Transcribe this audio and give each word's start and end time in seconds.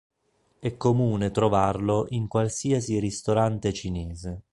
È 0.57 0.77
comune 0.77 1.29
trovarlo 1.29 2.07
in 2.09 2.27
qualsiasi 2.27 2.97
ristorante 2.97 3.71
cinese. 3.71 4.45